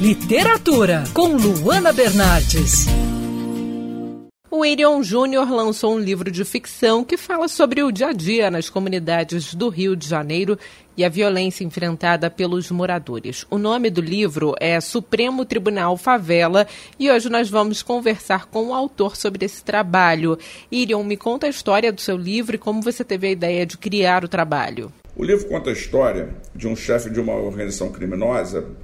[0.00, 2.84] Literatura, com Luana Bernardes.
[4.50, 8.50] O Irion Júnior lançou um livro de ficção que fala sobre o dia a dia
[8.50, 10.58] nas comunidades do Rio de Janeiro
[10.98, 13.46] e a violência enfrentada pelos moradores.
[13.50, 16.66] O nome do livro é Supremo Tribunal Favela
[17.00, 20.38] e hoje nós vamos conversar com o autor sobre esse trabalho.
[20.70, 23.78] Irion, me conta a história do seu livro e como você teve a ideia de
[23.78, 24.92] criar o trabalho.
[25.16, 28.76] O livro conta a história de um chefe de uma organização criminosa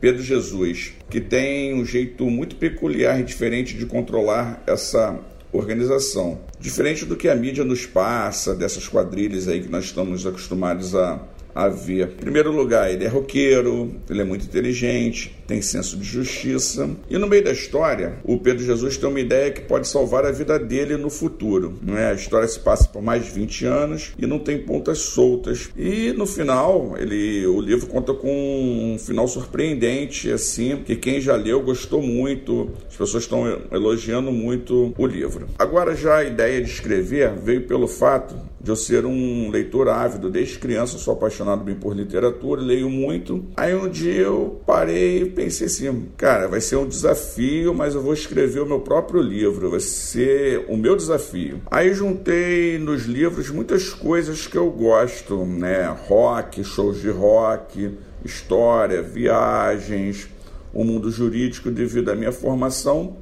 [0.00, 5.18] Pedro Jesus, que tem um jeito muito peculiar e diferente de controlar essa
[5.52, 6.40] organização.
[6.60, 11.20] Diferente do que a mídia nos passa, dessas quadrilhas aí que nós estamos acostumados a
[11.58, 12.04] havia.
[12.04, 16.88] Em primeiro lugar, ele é roqueiro, ele é muito inteligente, tem senso de justiça.
[17.10, 20.30] E no meio da história, o Pedro Jesus tem uma ideia que pode salvar a
[20.30, 21.76] vida dele no futuro.
[21.82, 22.10] Não é?
[22.10, 25.70] A história se passa por mais de 20 anos e não tem pontas soltas.
[25.76, 31.34] E no final, ele, o livro conta com um final surpreendente, assim, que quem já
[31.34, 35.48] leu gostou muito, as pessoas estão elogiando muito o livro.
[35.58, 40.28] Agora já a ideia de escrever veio pelo fato de eu ser um leitor ávido
[40.28, 43.44] desde criança, sou apaixonado bem por literatura, leio muito.
[43.56, 48.02] Aí um dia eu parei e pensei assim, cara, vai ser um desafio, mas eu
[48.02, 51.60] vou escrever o meu próprio livro, vai ser o meu desafio.
[51.70, 55.94] Aí juntei nos livros muitas coisas que eu gosto, né?
[56.06, 60.28] Rock, shows de rock, história, viagens,
[60.74, 63.16] o mundo jurídico devido à minha formação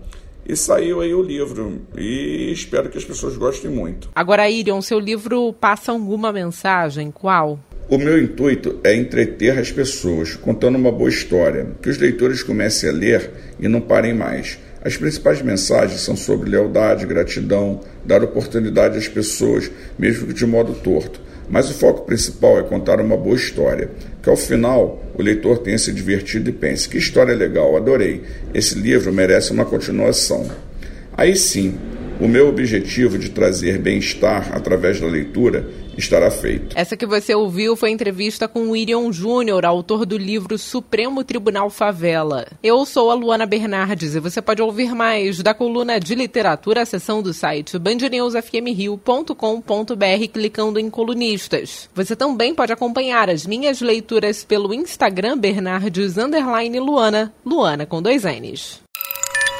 [0.48, 1.80] e saiu aí o livro.
[1.96, 4.10] E espero que as pessoas gostem muito.
[4.14, 7.10] Agora, Irion, seu livro passa alguma mensagem?
[7.10, 7.58] Qual?
[7.88, 12.90] O meu intuito é entreter as pessoas, contando uma boa história, que os leitores comecem
[12.90, 13.30] a ler
[13.60, 14.58] e não parem mais.
[14.82, 20.74] As principais mensagens são sobre lealdade, gratidão, dar oportunidade às pessoas, mesmo que de modo
[20.74, 21.20] torto.
[21.48, 23.90] Mas o foco principal é contar uma boa história,
[24.22, 28.22] que ao final o leitor tenha se divertido e pense: que história legal, adorei.
[28.52, 30.50] Esse livro merece uma continuação.
[31.16, 31.74] Aí sim,
[32.20, 36.76] o meu objetivo de trazer bem-estar através da leitura estará feito.
[36.76, 42.46] Essa que você ouviu foi entrevista com Irion Júnior, autor do livro Supremo Tribunal Favela.
[42.62, 46.86] Eu sou a Luana Bernardes e você pode ouvir mais da coluna de literatura, a
[46.86, 51.88] seção do site bandnewsfmrio.com.br clicando em colunistas.
[51.94, 56.16] Você também pode acompanhar as minhas leituras pelo Instagram Bernardes
[56.80, 58.85] Luana, Luana com dois N's.